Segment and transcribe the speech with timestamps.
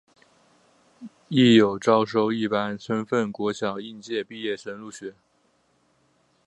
[1.27, 5.13] 亦有招收一般身份国小应届毕业生入学。